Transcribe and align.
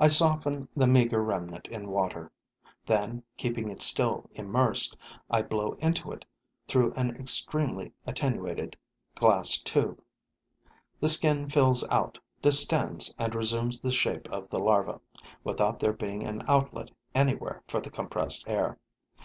I 0.00 0.08
soften 0.08 0.66
the 0.74 0.88
meager 0.88 1.22
remnant 1.22 1.68
in 1.68 1.90
water; 1.90 2.32
then, 2.86 3.22
keeping 3.36 3.68
it 3.68 3.80
still 3.82 4.28
immersed, 4.34 4.96
I 5.30 5.42
blow 5.42 5.74
into 5.78 6.10
it 6.10 6.24
through 6.66 6.92
an 6.94 7.14
extremely 7.14 7.92
attenuated 8.04 8.76
glass 9.14 9.58
tube. 9.58 10.02
The 10.98 11.06
skin 11.08 11.48
fills 11.48 11.86
out, 11.88 12.18
distends 12.42 13.14
and 13.16 13.32
resumes 13.32 13.78
the 13.80 13.92
shape 13.92 14.28
of 14.32 14.50
the 14.50 14.58
larva, 14.58 15.00
without 15.44 15.78
there 15.78 15.92
being 15.92 16.24
an 16.24 16.42
outlet 16.48 16.90
anywhere 17.14 17.62
for 17.68 17.80
the 17.80 17.90
compressed 17.90 18.48
air. 18.48 18.76